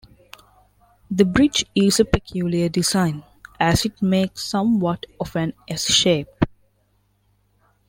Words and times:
The 1.11 1.25
bridge 1.25 1.63
is 1.75 1.99
a 1.99 2.05
peculiar 2.05 2.69
design, 2.69 3.23
as 3.59 3.85
it 3.85 4.01
makes 4.01 4.41
somewhat 4.43 5.05
of 5.19 5.35
an 5.35 5.53
"S" 5.67 5.85
shape. 5.91 6.43